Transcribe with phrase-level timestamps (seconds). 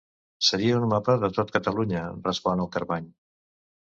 [0.45, 3.13] Seria un mapa de tot Catalunya —respon el Carmany—.